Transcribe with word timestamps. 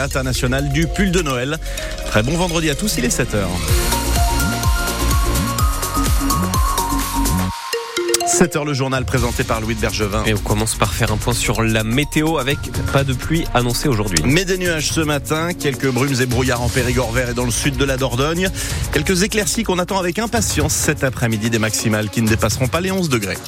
international 0.00 0.68
du 0.68 0.86
pull 0.86 1.10
de 1.10 1.22
Noël. 1.22 1.58
Très 2.06 2.22
bon 2.22 2.36
vendredi 2.36 2.70
à 2.70 2.76
tous, 2.76 2.98
il 2.98 3.04
est 3.04 3.08
7h. 3.08 3.48
7h 8.28 8.64
le 8.64 8.74
journal 8.74 9.04
présenté 9.04 9.42
par 9.42 9.60
Louis 9.60 9.74
de 9.74 9.80
Bergevin. 9.80 10.22
Et 10.24 10.34
on 10.34 10.38
commence 10.38 10.76
par 10.76 10.94
faire 10.94 11.10
un 11.10 11.16
point 11.16 11.34
sur 11.34 11.64
la 11.64 11.82
météo 11.82 12.38
avec 12.38 12.60
pas 12.92 13.02
de 13.02 13.12
pluie 13.12 13.44
annoncée 13.54 13.88
aujourd'hui. 13.88 14.20
Mais 14.24 14.44
des 14.44 14.56
nuages 14.56 14.92
ce 14.92 15.00
matin, 15.00 15.52
quelques 15.52 15.90
brumes 15.90 16.14
et 16.20 16.26
brouillards 16.26 16.62
en 16.62 16.68
Périgord 16.68 17.10
vert 17.10 17.30
et 17.30 17.34
dans 17.34 17.44
le 17.44 17.50
sud 17.50 17.76
de 17.76 17.84
la 17.84 17.96
Dordogne. 17.96 18.50
Quelques 18.92 19.24
éclaircies 19.24 19.64
qu'on 19.64 19.80
attend 19.80 19.98
avec 19.98 20.20
impatience 20.20 20.74
cet 20.74 21.02
après-midi 21.02 21.50
des 21.50 21.58
maximales 21.58 22.08
qui 22.08 22.22
ne 22.22 22.28
dépasseront 22.28 22.68
pas 22.68 22.80
les 22.80 22.92
11 22.92 23.08
degrés. 23.08 23.38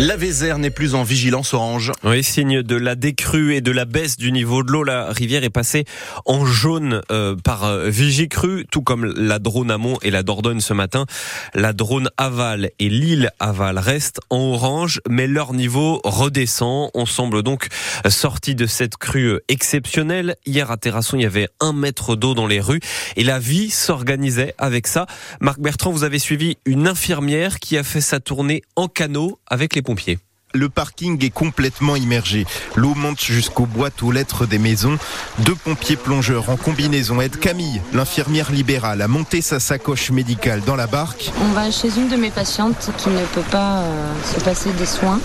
La 0.00 0.16
Vézère 0.16 0.58
n'est 0.58 0.70
plus 0.70 0.96
en 0.96 1.04
vigilance 1.04 1.54
orange. 1.54 1.92
Oui, 2.02 2.24
signe 2.24 2.62
de 2.62 2.74
la 2.74 2.96
décrue 2.96 3.54
et 3.54 3.60
de 3.60 3.70
la 3.70 3.84
baisse 3.84 4.16
du 4.16 4.32
niveau 4.32 4.64
de 4.64 4.72
l'eau. 4.72 4.82
La 4.82 5.12
rivière 5.12 5.44
est 5.44 5.50
passée 5.50 5.84
en 6.24 6.44
jaune 6.44 7.00
euh, 7.12 7.36
par 7.36 7.62
euh, 7.62 7.90
Vigicru, 7.90 8.66
tout 8.68 8.82
comme 8.82 9.04
la 9.04 9.38
Drône 9.38 9.70
amont 9.70 9.96
et 10.02 10.10
la 10.10 10.24
Dordogne 10.24 10.58
ce 10.58 10.74
matin. 10.74 11.06
La 11.54 11.72
Drône 11.72 12.10
aval 12.16 12.70
et 12.80 12.88
l'île 12.88 13.30
aval 13.38 13.78
restent 13.78 14.18
en 14.30 14.38
orange, 14.38 15.00
mais 15.08 15.28
leur 15.28 15.54
niveau 15.54 16.00
redescend. 16.02 16.90
On 16.94 17.06
semble 17.06 17.44
donc 17.44 17.68
sorti 18.08 18.56
de 18.56 18.66
cette 18.66 18.96
crue 18.96 19.38
exceptionnelle. 19.46 20.34
Hier 20.44 20.72
à 20.72 20.76
Terrasson, 20.76 21.18
il 21.18 21.22
y 21.22 21.26
avait 21.26 21.48
un 21.60 21.72
mètre 21.72 22.16
d'eau 22.16 22.34
dans 22.34 22.48
les 22.48 22.60
rues 22.60 22.80
et 23.14 23.22
la 23.22 23.38
vie 23.38 23.70
s'organisait 23.70 24.54
avec 24.58 24.88
ça. 24.88 25.06
Marc 25.40 25.60
Bertrand, 25.60 25.92
vous 25.92 26.02
avez 26.02 26.18
suivi 26.18 26.56
une 26.66 26.88
infirmière 26.88 27.60
qui 27.60 27.78
a 27.78 27.84
fait 27.84 28.00
sa 28.00 28.18
tournée 28.18 28.62
en 28.74 28.88
canot 28.88 29.38
avec 29.46 29.76
les 29.76 29.83
pompiers. 29.84 30.18
Le 30.56 30.68
parking 30.68 31.22
est 31.24 31.30
complètement 31.30 31.96
immergé. 31.96 32.46
L'eau 32.76 32.94
monte 32.94 33.20
jusqu'aux 33.20 33.66
boîtes 33.66 34.04
aux 34.04 34.12
lettres 34.12 34.46
des 34.46 34.60
maisons. 34.60 34.96
Deux 35.40 35.56
pompiers 35.56 35.96
plongeurs 35.96 36.48
en 36.48 36.56
combinaison 36.56 37.20
aident 37.20 37.40
Camille, 37.40 37.82
l'infirmière 37.92 38.52
libérale, 38.52 39.02
à 39.02 39.08
monter 39.08 39.42
sa 39.42 39.58
sacoche 39.58 40.12
médicale 40.12 40.62
dans 40.64 40.76
la 40.76 40.86
barque. 40.86 41.32
On 41.42 41.52
va 41.54 41.72
chez 41.72 41.88
une 41.96 42.08
de 42.08 42.14
mes 42.14 42.30
patientes 42.30 42.92
qui 42.98 43.08
ne 43.08 43.24
peut 43.34 43.48
pas 43.50 43.78
euh, 43.78 44.12
se 44.32 44.40
passer 44.44 44.70
des 44.74 44.86
soins. 44.86 45.18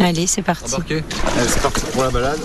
Allez, 0.00 0.26
c'est 0.26 0.40
parti. 0.40 0.74
C'est 1.46 1.62
parti 1.62 1.82
pour 1.92 2.02
la 2.02 2.10
balade. 2.10 2.40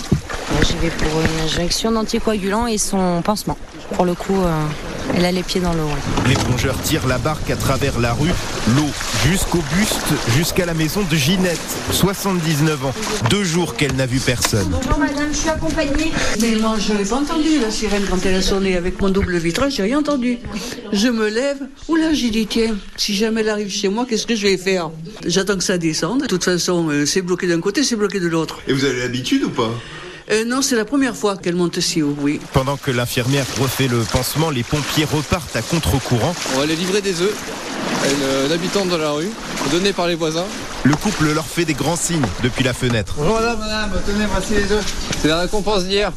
J'y 0.61 0.75
vais 0.75 0.89
pour 0.89 1.21
une 1.21 1.39
injection 1.45 1.93
d'anticoagulant 1.93 2.67
et 2.67 2.77
son 2.77 3.21
pansement. 3.21 3.57
Pour 3.93 4.03
le 4.03 4.13
coup, 4.13 4.41
euh, 4.41 4.65
elle 5.13 5.25
a 5.25 5.31
les 5.31 5.43
pieds 5.43 5.61
dans 5.61 5.73
l'eau. 5.73 5.89
Les 6.27 6.33
plongeurs 6.35 6.81
tirent 6.81 7.07
la 7.07 7.17
barque 7.17 7.49
à 7.49 7.55
travers 7.55 7.99
la 7.99 8.13
rue, 8.13 8.31
l'eau 8.75 8.89
jusqu'au 9.29 9.63
buste, 9.77 10.13
jusqu'à 10.35 10.65
la 10.65 10.73
maison 10.73 11.01
de 11.09 11.15
Ginette, 11.15 11.59
79 11.91 12.85
ans. 12.85 12.93
Deux 13.29 13.43
jours 13.43 13.75
qu'elle 13.75 13.95
n'a 13.95 14.05
vu 14.05 14.19
personne. 14.19 14.67
Bonjour 14.69 14.97
madame, 14.99 15.29
je 15.31 15.37
suis 15.37 15.49
accompagnée. 15.49 16.11
Mais 16.41 16.55
moi 16.55 16.75
je 16.79 16.93
n'ai 16.93 17.05
pas 17.05 17.15
entendu 17.15 17.59
la 17.61 17.71
sirène 17.71 18.03
quand 18.09 18.25
elle 18.25 18.35
a 18.35 18.41
sonné 18.41 18.77
avec 18.77 19.01
mon 19.01 19.09
double 19.09 19.37
vitrage, 19.37 19.75
j'ai 19.75 19.83
rien 19.83 19.99
entendu. 19.99 20.39
Je 20.91 21.07
me 21.07 21.29
lève, 21.29 21.59
oula 21.87 22.13
j'ai 22.13 22.29
dit 22.29 22.47
tiens, 22.47 22.75
si 22.97 23.15
jamais 23.15 23.41
elle 23.41 23.49
arrive 23.49 23.69
chez 23.69 23.89
moi, 23.89 24.05
qu'est-ce 24.07 24.27
que 24.27 24.35
je 24.35 24.47
vais 24.47 24.57
faire? 24.57 24.89
J'attends 25.25 25.57
que 25.57 25.63
ça 25.63 25.77
descende. 25.77 26.21
De 26.21 26.27
toute 26.27 26.43
façon, 26.43 26.89
euh, 26.89 27.05
c'est 27.05 27.21
bloqué 27.21 27.47
d'un 27.47 27.61
côté, 27.61 27.83
c'est 27.83 27.95
bloqué 27.95 28.19
de 28.19 28.27
l'autre. 28.27 28.59
Et 28.67 28.73
vous 28.73 28.85
avez 28.85 28.99
l'habitude 28.99 29.43
ou 29.43 29.49
pas? 29.49 29.71
Euh, 30.31 30.43
non, 30.43 30.61
c'est 30.61 30.75
la 30.75 30.85
première 30.85 31.15
fois 31.15 31.37
qu'elle 31.37 31.55
monte 31.55 31.79
si 31.79 32.01
haut, 32.01 32.15
oui. 32.19 32.39
Pendant 32.53 32.77
que 32.77 32.89
l'infirmière 32.89 33.45
refait 33.59 33.87
le 33.87 33.99
pansement, 33.99 34.49
les 34.49 34.63
pompiers 34.63 35.05
repartent 35.05 35.55
à 35.55 35.61
contre-courant. 35.61 36.33
On 36.53 36.57
va 36.57 36.63
aller 36.63 36.75
livrer 36.75 37.01
des 37.01 37.21
œufs 37.21 37.35
à 38.03 38.07
une, 38.07 38.23
euh, 38.23 38.87
de 38.89 38.95
la 38.95 39.11
rue, 39.11 39.29
donnés 39.71 39.93
par 39.93 40.07
les 40.07 40.15
voisins. 40.15 40.45
Le 40.83 40.95
couple 40.95 41.31
leur 41.31 41.45
fait 41.45 41.65
des 41.65 41.73
grands 41.73 41.95
signes 41.95 42.25
depuis 42.43 42.63
la 42.63 42.73
fenêtre. 42.73 43.15
Bonjour 43.17 43.35
madame, 43.35 43.59
madame, 43.59 43.91
tenez, 44.05 44.25
voici 44.25 44.53
les 44.53 44.71
œufs. 44.71 44.85
C'est 45.19 45.27
la 45.27 45.39
récompense 45.41 45.85
d'hier. 45.85 46.11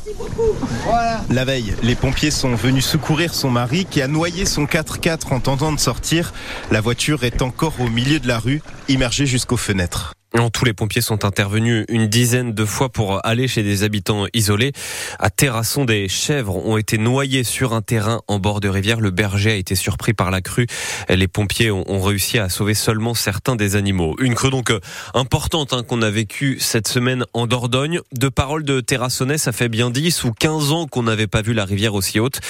Voilà. 0.84 1.22
La 1.30 1.44
veille, 1.44 1.74
les 1.82 1.94
pompiers 1.94 2.30
sont 2.30 2.54
venus 2.54 2.84
secourir 2.84 3.34
son 3.34 3.50
mari 3.50 3.86
qui 3.86 4.02
a 4.02 4.08
noyé 4.08 4.44
son 4.44 4.64
4x4 4.64 5.32
en 5.32 5.40
tentant 5.40 5.72
de 5.72 5.80
sortir. 5.80 6.32
La 6.70 6.80
voiture 6.80 7.24
est 7.24 7.40
encore 7.42 7.74
au 7.80 7.88
milieu 7.88 8.20
de 8.20 8.28
la 8.28 8.38
rue, 8.38 8.62
immergée 8.88 9.26
jusqu'aux 9.26 9.56
fenêtres. 9.56 10.12
Non, 10.34 10.50
tous 10.50 10.66
les 10.66 10.74
pompiers 10.74 11.00
sont 11.00 11.24
intervenus 11.24 11.86
une 11.88 12.06
dizaine 12.06 12.52
de 12.52 12.64
fois 12.66 12.90
pour 12.90 13.24
aller 13.24 13.48
chez 13.48 13.62
des 13.62 13.82
habitants 13.82 14.26
isolés. 14.34 14.72
À 15.18 15.30
Terrasson, 15.30 15.86
des 15.86 16.06
chèvres 16.06 16.54
ont 16.54 16.76
été 16.76 16.98
noyées 16.98 17.44
sur 17.44 17.72
un 17.72 17.80
terrain 17.80 18.20
en 18.28 18.38
bord 18.38 18.60
de 18.60 18.68
rivière. 18.68 19.00
Le 19.00 19.10
berger 19.10 19.52
a 19.52 19.54
été 19.54 19.74
surpris 19.74 20.12
par 20.12 20.30
la 20.30 20.42
crue. 20.42 20.66
Les 21.08 21.28
pompiers 21.28 21.70
ont, 21.70 22.02
réussi 22.02 22.38
à 22.38 22.50
sauver 22.50 22.74
seulement 22.74 23.14
certains 23.14 23.56
des 23.56 23.74
animaux. 23.74 24.16
Une 24.20 24.34
crue 24.34 24.50
donc 24.50 24.70
euh, 24.70 24.80
importante 25.14 25.72
hein, 25.72 25.82
qu'on 25.82 26.02
a 26.02 26.10
vécue 26.10 26.58
cette 26.60 26.88
semaine 26.88 27.24
en 27.32 27.46
Dordogne. 27.46 28.00
De 28.12 28.28
paroles 28.28 28.64
de 28.64 28.80
Terrassonnais, 28.80 29.38
ça 29.38 29.52
fait 29.52 29.70
bien 29.70 29.88
10 29.88 30.24
ou 30.24 30.32
15 30.32 30.72
ans 30.72 30.86
qu'on 30.86 31.04
n'avait 31.04 31.26
pas 31.26 31.40
vu 31.40 31.54
la 31.54 31.64
rivière 31.64 31.94
aussi 31.94 32.20
haute. 32.20 32.40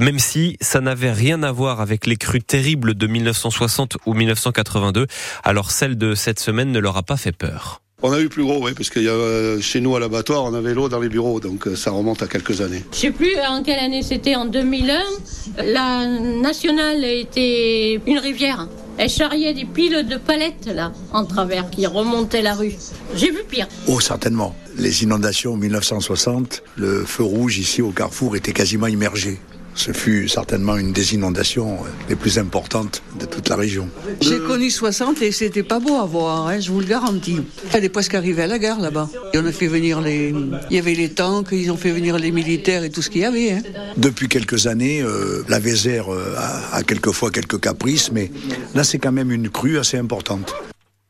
Même 0.00 0.18
si 0.18 0.56
ça 0.60 0.80
n'avait 0.80 1.12
rien 1.12 1.44
à 1.44 1.52
voir 1.52 1.80
avec 1.80 2.04
les 2.08 2.16
crues 2.16 2.42
terribles 2.42 2.94
de 2.94 3.06
1960 3.06 3.96
ou 4.06 4.14
1982. 4.14 5.06
Alors 5.44 5.70
celle 5.70 5.96
de 5.96 6.16
cette 6.16 6.40
semaine 6.40 6.72
ne 6.72 6.80
leur 6.80 6.96
a 6.96 7.04
pas 7.04 7.16
fait 7.16 7.27
peur. 7.32 7.80
On 8.00 8.12
a 8.12 8.20
eu 8.20 8.28
plus 8.28 8.44
gros, 8.44 8.64
oui, 8.64 8.74
parce 8.76 8.90
que 8.90 9.00
y 9.00 9.08
a, 9.08 9.12
euh, 9.12 9.60
chez 9.60 9.80
nous 9.80 9.96
à 9.96 10.00
l'abattoir, 10.00 10.44
on 10.44 10.54
avait 10.54 10.72
l'eau 10.72 10.88
dans 10.88 11.00
les 11.00 11.08
bureaux, 11.08 11.40
donc 11.40 11.66
euh, 11.66 11.74
ça 11.74 11.90
remonte 11.90 12.22
à 12.22 12.28
quelques 12.28 12.60
années. 12.60 12.84
Je 12.92 12.96
sais 12.96 13.10
plus 13.10 13.34
en 13.48 13.64
quelle 13.64 13.80
année 13.80 14.04
c'était, 14.04 14.36
en 14.36 14.44
2001. 14.44 15.02
La 15.64 16.06
nationale 16.06 17.04
était 17.04 18.00
une 18.06 18.18
rivière. 18.18 18.68
Elle 18.98 19.08
charriait 19.08 19.52
des 19.52 19.64
piles 19.64 20.06
de 20.08 20.16
palettes, 20.16 20.70
là, 20.72 20.92
en 21.12 21.24
travers, 21.24 21.70
qui 21.70 21.86
remontaient 21.86 22.42
la 22.42 22.54
rue. 22.54 22.74
J'ai 23.16 23.32
vu 23.32 23.42
pire. 23.48 23.66
Oh, 23.88 23.98
certainement. 23.98 24.54
Les 24.76 25.02
inondations 25.02 25.56
1960, 25.56 26.62
le 26.76 27.04
feu 27.04 27.24
rouge 27.24 27.58
ici 27.58 27.82
au 27.82 27.90
carrefour 27.90 28.36
était 28.36 28.52
quasiment 28.52 28.86
immergé. 28.86 29.40
Ce 29.78 29.92
fut 29.92 30.28
certainement 30.28 30.76
une 30.76 30.92
des 30.92 31.14
inondations 31.14 31.78
les 32.08 32.16
plus 32.16 32.36
importantes 32.40 33.00
de 33.20 33.26
toute 33.26 33.48
la 33.48 33.54
région. 33.54 33.88
J'ai 34.20 34.40
connu 34.40 34.70
60 34.72 35.22
et 35.22 35.30
c'était 35.30 35.62
pas 35.62 35.78
beau 35.78 35.94
à 35.94 36.04
voir, 36.04 36.48
hein, 36.48 36.58
je 36.58 36.72
vous 36.72 36.80
le 36.80 36.86
garantis. 36.86 37.38
Elle 37.72 37.84
est 37.84 37.88
presque 37.88 38.14
arrivée 38.14 38.42
à 38.42 38.48
la 38.48 38.58
gare 38.58 38.80
là-bas. 38.80 39.08
On 39.36 39.46
a 39.46 39.52
fait 39.52 39.68
venir 39.68 40.00
les. 40.00 40.34
Il 40.70 40.76
y 40.76 40.80
avait 40.80 40.94
les 40.94 41.10
tanks, 41.10 41.50
ils 41.52 41.70
ont 41.70 41.76
fait 41.76 41.92
venir 41.92 42.18
les 42.18 42.32
militaires 42.32 42.82
et 42.82 42.90
tout 42.90 43.02
ce 43.02 43.08
qu'il 43.08 43.20
y 43.20 43.24
avait. 43.24 43.52
Hein. 43.52 43.62
Depuis 43.96 44.26
quelques 44.26 44.66
années, 44.66 45.00
euh, 45.00 45.44
la 45.48 45.60
Vézère 45.60 46.12
euh, 46.12 46.34
a, 46.36 46.78
a 46.78 46.82
quelquefois 46.82 47.30
quelques 47.30 47.60
caprices, 47.60 48.10
mais 48.10 48.32
là 48.74 48.82
c'est 48.82 48.98
quand 48.98 49.12
même 49.12 49.30
une 49.30 49.48
crue 49.48 49.78
assez 49.78 49.96
importante. 49.96 50.52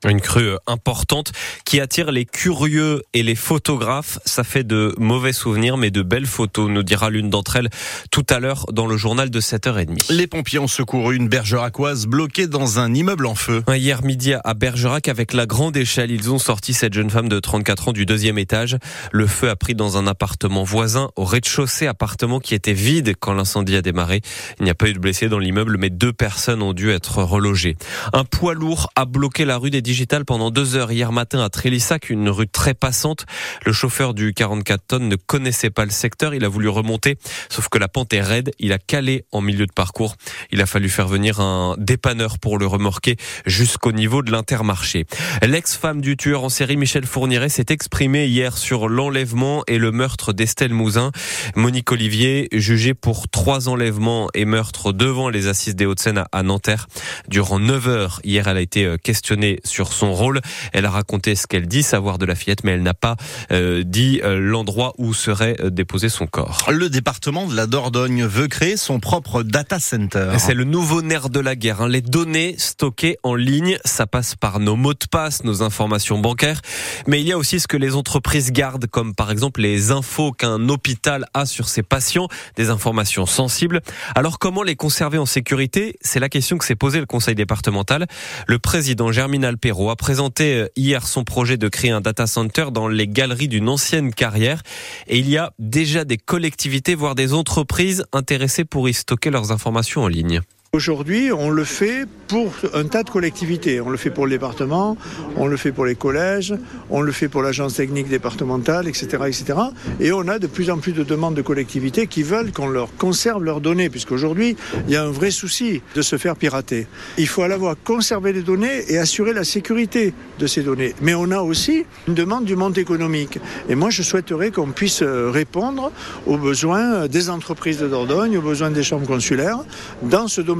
Une 0.06 0.20
crue 0.20 0.52
importante 0.68 1.32
qui 1.64 1.80
attire 1.80 2.12
les 2.12 2.24
curieux 2.24 3.02
et 3.14 3.24
les 3.24 3.34
photographes. 3.34 4.20
Ça 4.24 4.44
fait 4.44 4.62
de 4.62 4.94
mauvais 4.96 5.32
souvenirs, 5.32 5.76
mais 5.76 5.90
de 5.90 6.02
belles 6.02 6.26
photos, 6.26 6.70
nous 6.70 6.84
dira 6.84 7.10
l'une 7.10 7.30
d'entre 7.30 7.56
elles 7.56 7.68
tout 8.12 8.24
à 8.30 8.38
l'heure 8.38 8.66
dans 8.70 8.86
le 8.86 8.96
journal 8.96 9.28
de 9.28 9.40
7h30. 9.40 10.12
Les 10.12 10.28
pompiers 10.28 10.60
ont 10.60 10.68
secouru 10.68 11.16
une 11.16 11.26
bergeracoise 11.28 12.06
bloquée 12.06 12.46
dans 12.46 12.78
un 12.78 12.94
immeuble 12.94 13.26
en 13.26 13.34
feu. 13.34 13.64
Hier 13.68 14.04
midi 14.04 14.34
à 14.34 14.54
Bergerac, 14.54 15.08
avec 15.08 15.32
la 15.32 15.46
grande 15.46 15.76
échelle, 15.76 16.12
ils 16.12 16.30
ont 16.30 16.38
sorti 16.38 16.74
cette 16.74 16.94
jeune 16.94 17.10
femme 17.10 17.28
de 17.28 17.40
34 17.40 17.88
ans 17.88 17.92
du 17.92 18.06
deuxième 18.06 18.38
étage. 18.38 18.76
Le 19.10 19.26
feu 19.26 19.50
a 19.50 19.56
pris 19.56 19.74
dans 19.74 19.96
un 19.96 20.06
appartement 20.06 20.62
voisin, 20.62 21.10
au 21.16 21.24
rez-de-chaussée, 21.24 21.88
appartement 21.88 22.38
qui 22.38 22.54
était 22.54 22.72
vide 22.72 23.14
quand 23.18 23.34
l'incendie 23.34 23.74
a 23.74 23.82
démarré. 23.82 24.20
Il 24.60 24.64
n'y 24.64 24.70
a 24.70 24.76
pas 24.76 24.88
eu 24.88 24.92
de 24.92 25.00
blessés 25.00 25.28
dans 25.28 25.40
l'immeuble, 25.40 25.76
mais 25.76 25.90
deux 25.90 26.12
personnes 26.12 26.62
ont 26.62 26.72
dû 26.72 26.90
être 26.90 27.20
relogées. 27.24 27.76
Un 28.12 28.22
poids 28.22 28.54
lourd 28.54 28.90
a 28.94 29.04
bloqué 29.04 29.44
la 29.44 29.56
rue 29.58 29.70
des 29.70 29.82
Digital 29.88 30.26
pendant 30.26 30.50
deux 30.50 30.76
heures 30.76 30.92
hier 30.92 31.12
matin 31.12 31.42
à 31.42 31.48
Trélissac, 31.48 32.10
une 32.10 32.28
rue 32.28 32.46
très 32.46 32.74
passante. 32.74 33.24
Le 33.64 33.72
chauffeur 33.72 34.12
du 34.12 34.34
44 34.34 34.82
tonnes 34.86 35.08
ne 35.08 35.16
connaissait 35.16 35.70
pas 35.70 35.86
le 35.86 35.90
secteur. 35.90 36.34
Il 36.34 36.44
a 36.44 36.48
voulu 36.48 36.68
remonter, 36.68 37.16
sauf 37.48 37.70
que 37.70 37.78
la 37.78 37.88
pente 37.88 38.12
est 38.12 38.20
raide. 38.20 38.50
Il 38.58 38.74
a 38.74 38.78
calé 38.78 39.24
en 39.32 39.40
milieu 39.40 39.64
de 39.64 39.72
parcours. 39.72 40.16
Il 40.52 40.60
a 40.60 40.66
fallu 40.66 40.90
faire 40.90 41.08
venir 41.08 41.40
un 41.40 41.74
dépanneur 41.78 42.38
pour 42.38 42.58
le 42.58 42.66
remorquer 42.66 43.16
jusqu'au 43.46 43.92
niveau 43.92 44.20
de 44.20 44.30
l'intermarché. 44.30 45.06
L'ex-femme 45.40 46.02
du 46.02 46.18
tueur 46.18 46.44
en 46.44 46.50
série 46.50 46.76
Michel 46.76 47.06
Fourniret 47.06 47.48
s'est 47.48 47.64
exprimée 47.70 48.26
hier 48.26 48.58
sur 48.58 48.90
l'enlèvement 48.90 49.62
et 49.68 49.78
le 49.78 49.90
meurtre 49.90 50.34
d'Estelle 50.34 50.74
Mouzin. 50.74 51.12
Monique 51.56 51.90
Olivier, 51.92 52.48
jugée 52.52 52.92
pour 52.92 53.30
trois 53.30 53.70
enlèvements 53.70 54.28
et 54.34 54.44
meurtres 54.44 54.92
devant 54.92 55.30
les 55.30 55.46
assises 55.46 55.76
des 55.76 55.86
Hauts-de-Seine 55.86 56.24
à 56.30 56.42
Nanterre. 56.42 56.88
Durant 57.28 57.58
neuf 57.58 57.88
heures, 57.88 58.20
hier, 58.22 58.48
elle 58.48 58.58
a 58.58 58.60
été 58.60 58.96
questionnée 59.02 59.60
sur 59.64 59.77
son 59.86 60.12
rôle. 60.12 60.40
Elle 60.72 60.86
a 60.86 60.90
raconté 60.90 61.36
ce 61.36 61.46
qu'elle 61.46 61.68
dit 61.68 61.82
savoir 61.82 62.18
de 62.18 62.26
la 62.26 62.34
fillette, 62.34 62.64
mais 62.64 62.72
elle 62.72 62.82
n'a 62.82 62.94
pas 62.94 63.16
euh, 63.52 63.82
dit 63.84 64.20
euh, 64.24 64.38
l'endroit 64.38 64.92
où 64.98 65.14
serait 65.14 65.56
euh, 65.60 65.70
déposé 65.70 66.08
son 66.08 66.26
corps. 66.26 66.66
Le 66.70 66.90
département 66.90 67.46
de 67.46 67.54
la 67.54 67.66
Dordogne 67.66 68.24
veut 68.24 68.48
créer 68.48 68.76
son 68.76 69.00
propre 69.00 69.42
data 69.42 69.78
center. 69.78 70.32
C'est 70.38 70.54
le 70.54 70.64
nouveau 70.64 71.02
nerf 71.02 71.30
de 71.30 71.40
la 71.40 71.54
guerre. 71.54 71.82
Hein. 71.82 71.88
Les 71.88 72.02
données 72.02 72.56
stockées 72.58 73.18
en 73.22 73.34
ligne, 73.34 73.78
ça 73.84 74.06
passe 74.06 74.34
par 74.34 74.60
nos 74.60 74.76
mots 74.76 74.94
de 74.94 75.06
passe, 75.10 75.44
nos 75.44 75.62
informations 75.62 76.18
bancaires, 76.18 76.60
mais 77.06 77.20
il 77.20 77.26
y 77.28 77.32
a 77.32 77.38
aussi 77.38 77.60
ce 77.60 77.68
que 77.68 77.76
les 77.76 77.94
entreprises 77.94 78.52
gardent, 78.52 78.86
comme 78.86 79.14
par 79.14 79.30
exemple 79.30 79.60
les 79.60 79.90
infos 79.90 80.32
qu'un 80.32 80.68
hôpital 80.68 81.26
a 81.34 81.46
sur 81.46 81.68
ses 81.68 81.82
patients, 81.82 82.28
des 82.56 82.70
informations 82.70 83.26
sensibles. 83.26 83.80
Alors 84.14 84.38
comment 84.38 84.62
les 84.62 84.76
conserver 84.76 85.18
en 85.18 85.26
sécurité? 85.26 85.96
C'est 86.00 86.20
la 86.20 86.28
question 86.28 86.58
que 86.58 86.64
s'est 86.64 86.74
posée 86.76 87.00
le 87.00 87.06
conseil 87.06 87.34
départemental. 87.34 88.06
Le 88.46 88.58
président 88.58 89.12
Germinal 89.12 89.58
A 89.70 89.96
présenté 89.96 90.54
euh, 90.54 90.68
hier 90.76 91.06
son 91.06 91.24
projet 91.24 91.56
de 91.56 91.68
créer 91.68 91.90
un 91.90 92.00
data 92.00 92.26
center 92.26 92.66
dans 92.72 92.88
les 92.88 93.06
galeries 93.06 93.48
d'une 93.48 93.68
ancienne 93.68 94.12
carrière. 94.12 94.62
Et 95.06 95.18
il 95.18 95.28
y 95.28 95.36
a 95.38 95.52
déjà 95.58 96.04
des 96.04 96.16
collectivités, 96.16 96.94
voire 96.94 97.14
des 97.14 97.34
entreprises 97.34 98.04
intéressées 98.12 98.64
pour 98.64 98.88
y 98.88 98.94
stocker 98.94 99.30
leurs 99.30 99.52
informations 99.52 100.02
en 100.02 100.08
ligne. 100.08 100.40
Aujourd'hui, 100.74 101.32
on 101.32 101.48
le 101.48 101.64
fait 101.64 102.04
pour 102.26 102.52
un 102.74 102.84
tas 102.84 103.02
de 103.02 103.08
collectivités. 103.08 103.80
On 103.80 103.88
le 103.88 103.96
fait 103.96 104.10
pour 104.10 104.26
le 104.26 104.32
département, 104.32 104.98
on 105.36 105.46
le 105.46 105.56
fait 105.56 105.72
pour 105.72 105.86
les 105.86 105.94
collèges, 105.94 106.54
on 106.90 107.00
le 107.00 107.10
fait 107.10 107.26
pour 107.28 107.40
l'agence 107.40 107.76
technique 107.76 108.08
départementale, 108.08 108.86
etc., 108.86 109.06
etc. 109.28 109.54
Et 109.98 110.12
on 110.12 110.28
a 110.28 110.38
de 110.38 110.46
plus 110.46 110.68
en 110.68 110.76
plus 110.76 110.92
de 110.92 111.04
demandes 111.04 111.34
de 111.34 111.40
collectivités 111.40 112.06
qui 112.06 112.22
veulent 112.22 112.52
qu'on 112.52 112.68
leur 112.68 112.94
conserve 112.98 113.42
leurs 113.42 113.62
données, 113.62 113.88
puisqu'aujourd'hui, 113.88 114.58
il 114.86 114.92
y 114.92 114.96
a 114.96 115.04
un 115.04 115.10
vrai 115.10 115.30
souci 115.30 115.80
de 115.94 116.02
se 116.02 116.18
faire 116.18 116.36
pirater. 116.36 116.86
Il 117.16 117.28
faut 117.28 117.40
à 117.40 117.48
la 117.48 117.58
fois 117.58 117.74
conserver 117.74 118.34
les 118.34 118.42
données 118.42 118.84
et 118.88 118.98
assurer 118.98 119.32
la 119.32 119.44
sécurité 119.44 120.12
de 120.38 120.46
ces 120.46 120.62
données. 120.62 120.94
Mais 121.00 121.14
on 121.14 121.30
a 121.30 121.40
aussi 121.40 121.86
une 122.08 122.14
demande 122.14 122.44
du 122.44 122.56
monde 122.56 122.76
économique. 122.76 123.38
Et 123.70 123.74
moi, 123.74 123.88
je 123.88 124.02
souhaiterais 124.02 124.50
qu'on 124.50 124.68
puisse 124.72 125.02
répondre 125.02 125.92
aux 126.26 126.36
besoins 126.36 127.08
des 127.08 127.30
entreprises 127.30 127.78
de 127.78 127.88
Dordogne, 127.88 128.36
aux 128.36 128.42
besoins 128.42 128.70
des 128.70 128.82
chambres 128.82 129.06
consulaires 129.06 129.60
dans 130.02 130.28
ce 130.28 130.42
domaine 130.42 130.57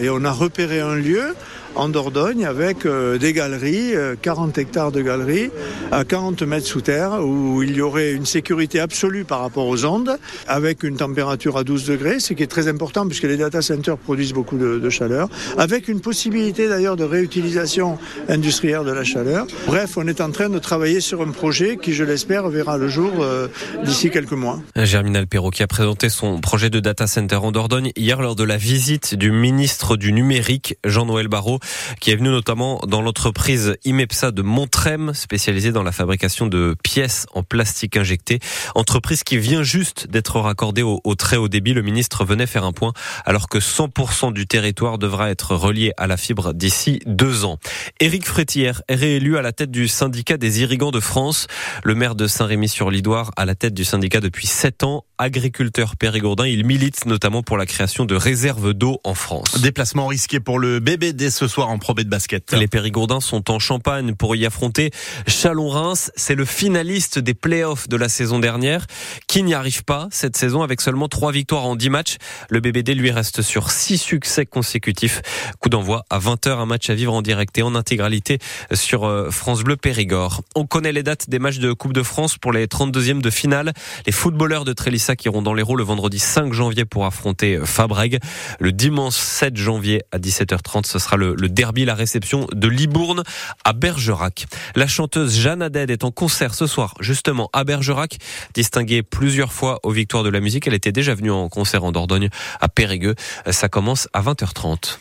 et 0.00 0.10
on 0.10 0.24
a 0.24 0.30
repéré 0.30 0.80
un 0.80 0.96
lieu 0.96 1.34
en 1.78 1.88
Dordogne 1.88 2.44
avec 2.44 2.86
euh, 2.86 3.18
des 3.18 3.32
galeries, 3.32 3.92
40 4.20 4.58
euh, 4.58 4.60
hectares 4.60 4.92
de 4.92 5.00
galeries 5.00 5.50
à 5.92 6.04
40 6.04 6.42
mètres 6.42 6.66
sous 6.66 6.80
terre 6.80 7.24
où 7.24 7.62
il 7.62 7.76
y 7.76 7.80
aurait 7.80 8.12
une 8.12 8.26
sécurité 8.26 8.80
absolue 8.80 9.24
par 9.24 9.40
rapport 9.40 9.66
aux 9.66 9.84
ondes 9.84 10.18
avec 10.48 10.82
une 10.82 10.96
température 10.96 11.56
à 11.56 11.64
12 11.64 11.86
degrés, 11.86 12.18
ce 12.18 12.32
qui 12.34 12.42
est 12.42 12.48
très 12.48 12.66
important 12.68 13.06
puisque 13.06 13.22
les 13.24 13.36
data 13.36 13.62
centers 13.62 13.96
produisent 13.96 14.32
beaucoup 14.32 14.58
de, 14.58 14.90
chaleur, 14.90 15.28
avec 15.56 15.88
une 15.88 16.00
possibilité 16.00 16.68
d'ailleurs 16.68 16.96
de 16.96 17.04
réutilisation 17.04 17.98
industrielle 18.28 18.84
de 18.84 18.92
la 18.92 19.04
chaleur. 19.04 19.46
Bref, 19.66 19.96
on 19.96 20.06
est 20.08 20.20
en 20.20 20.30
train 20.30 20.48
de 20.48 20.58
travailler 20.58 21.00
sur 21.00 21.22
un 21.22 21.30
projet 21.30 21.76
qui, 21.76 21.92
je 21.92 22.04
l'espère, 22.04 22.48
verra 22.48 22.78
le 22.78 22.88
jour 22.88 23.12
euh, 23.20 23.48
d'ici 23.84 24.10
quelques 24.10 24.32
mois. 24.32 24.60
Germinal 24.76 25.26
Perrault 25.26 25.50
qui 25.50 25.62
a 25.62 25.66
présenté 25.66 26.08
son 26.08 26.40
projet 26.40 26.70
de 26.70 26.80
data 26.80 27.06
center 27.06 27.36
en 27.36 27.52
Dordogne 27.52 27.92
hier 27.96 28.20
lors 28.20 28.34
de 28.34 28.44
la 28.44 28.56
visite 28.56 29.14
du 29.14 29.30
ministre 29.30 29.96
du 29.96 30.12
numérique 30.12 30.76
Jean-Noël 30.84 31.28
Barrot 31.28 31.60
qui 32.00 32.10
est 32.10 32.16
venu 32.16 32.28
notamment 32.28 32.80
dans 32.86 33.02
l'entreprise 33.02 33.76
IMEPSA 33.84 34.30
de 34.30 34.42
Montrem, 34.42 35.14
spécialisée 35.14 35.72
dans 35.72 35.82
la 35.82 35.92
fabrication 35.92 36.46
de 36.46 36.76
pièces 36.82 37.26
en 37.34 37.42
plastique 37.42 37.96
injecté. 37.96 38.40
Entreprise 38.74 39.24
qui 39.24 39.38
vient 39.38 39.62
juste 39.62 40.08
d'être 40.08 40.40
raccordée 40.40 40.82
au, 40.82 41.00
très 41.14 41.36
haut 41.36 41.48
débit. 41.48 41.74
Le 41.74 41.82
ministre 41.82 42.24
venait 42.24 42.46
faire 42.46 42.64
un 42.64 42.72
point 42.72 42.92
alors 43.24 43.48
que 43.48 43.58
100% 43.58 44.32
du 44.32 44.46
territoire 44.46 44.98
devra 44.98 45.30
être 45.30 45.54
relié 45.54 45.92
à 45.96 46.06
la 46.06 46.16
fibre 46.16 46.52
d'ici 46.54 47.00
deux 47.06 47.44
ans. 47.44 47.58
Éric 48.00 48.26
Frétière 48.26 48.82
est 48.88 48.94
réélu 48.94 49.36
à 49.36 49.42
la 49.42 49.52
tête 49.52 49.70
du 49.70 49.88
syndicat 49.88 50.36
des 50.36 50.60
irrigants 50.62 50.90
de 50.90 51.00
France. 51.00 51.46
Le 51.84 51.94
maire 51.94 52.14
de 52.14 52.26
Saint-Rémy-sur-Lidoire 52.26 53.30
à 53.36 53.44
la 53.44 53.54
tête 53.54 53.74
du 53.74 53.84
syndicat 53.84 54.20
depuis 54.20 54.46
sept 54.46 54.82
ans. 54.82 55.04
Agriculteur 55.18 55.96
périgourdin, 55.96 56.46
il 56.46 56.64
milite 56.64 57.04
notamment 57.06 57.42
pour 57.42 57.56
la 57.56 57.66
création 57.66 58.04
de 58.04 58.14
réserves 58.14 58.72
d'eau 58.72 59.00
en 59.02 59.14
France. 59.14 59.60
Déplacement 59.60 60.06
risqué 60.06 60.38
pour 60.38 60.60
le 60.60 60.78
bébé 60.78 61.12
dès 61.12 61.30
ce 61.30 61.48
soir 61.48 61.70
en 61.70 61.78
Pro 61.78 61.94
de 61.94 62.04
basket. 62.04 62.52
Les 62.52 62.68
Périgourdins 62.68 63.20
sont 63.20 63.50
en 63.50 63.58
Champagne 63.58 64.14
pour 64.14 64.36
y 64.36 64.46
affronter 64.46 64.92
Chalon-Reims. 65.26 66.12
C'est 66.14 66.36
le 66.36 66.44
finaliste 66.44 67.18
des 67.18 67.34
playoffs 67.34 67.88
de 67.88 67.96
la 67.96 68.08
saison 68.08 68.38
dernière 68.38 68.86
qui 69.26 69.42
n'y 69.42 69.54
arrive 69.54 69.84
pas 69.84 70.06
cette 70.12 70.36
saison 70.36 70.62
avec 70.62 70.80
seulement 70.80 71.08
trois 71.08 71.32
victoires 71.32 71.64
en 71.64 71.74
10 71.74 71.90
matchs. 71.90 72.16
Le 72.48 72.60
BBD 72.60 72.94
lui 72.94 73.10
reste 73.10 73.42
sur 73.42 73.70
six 73.72 73.98
succès 73.98 74.46
consécutifs. 74.46 75.22
Coup 75.58 75.68
d'envoi 75.68 76.04
à 76.10 76.20
20h, 76.20 76.50
un 76.50 76.66
match 76.66 76.88
à 76.90 76.94
vivre 76.94 77.12
en 77.12 77.22
direct 77.22 77.58
et 77.58 77.62
en 77.62 77.74
intégralité 77.74 78.38
sur 78.72 79.04
euh, 79.04 79.30
France 79.30 79.64
Bleu 79.64 79.76
Périgord. 79.76 80.42
On 80.54 80.66
connaît 80.66 80.92
les 80.92 81.02
dates 81.02 81.28
des 81.28 81.40
matchs 81.40 81.58
de 81.58 81.72
Coupe 81.72 81.92
de 81.92 82.04
France 82.04 82.38
pour 82.38 82.52
les 82.52 82.66
32e 82.66 83.20
de 83.20 83.30
finale. 83.30 83.72
Les 84.06 84.12
footballeurs 84.12 84.64
de 84.64 84.72
Trélissa 84.72 85.07
qui 85.16 85.28
iront 85.28 85.42
dans 85.42 85.54
les 85.54 85.62
rôles 85.62 85.78
le 85.78 85.84
vendredi 85.84 86.18
5 86.18 86.52
janvier 86.52 86.84
pour 86.84 87.06
affronter 87.06 87.56
euh, 87.56 87.64
Fabreg. 87.64 88.18
Le 88.60 88.72
dimanche 88.72 89.14
7 89.14 89.56
janvier 89.56 90.02
à 90.12 90.18
17h30, 90.18 90.86
ce 90.86 90.98
sera 90.98 91.16
le, 91.16 91.34
le 91.34 91.48
derby 91.48 91.84
la 91.84 91.94
réception 91.94 92.46
de 92.52 92.68
Libourne 92.68 93.22
à 93.64 93.72
Bergerac. 93.72 94.46
La 94.74 94.86
chanteuse 94.86 95.36
Jeanne 95.36 95.62
Aded 95.62 95.90
est 95.90 96.04
en 96.04 96.10
concert 96.10 96.54
ce 96.54 96.66
soir, 96.66 96.94
justement 97.00 97.50
à 97.52 97.64
Bergerac, 97.64 98.18
distinguée 98.54 99.02
plusieurs 99.02 99.52
fois 99.52 99.80
aux 99.82 99.90
Victoires 99.90 100.24
de 100.24 100.30
la 100.30 100.40
musique. 100.40 100.66
Elle 100.66 100.74
était 100.74 100.92
déjà 100.92 101.14
venue 101.14 101.30
en 101.30 101.48
concert 101.48 101.84
en 101.84 101.92
Dordogne 101.92 102.28
à 102.60 102.68
Périgueux. 102.68 103.14
Ça 103.50 103.68
commence 103.68 104.08
à 104.12 104.22
20h30. 104.22 104.98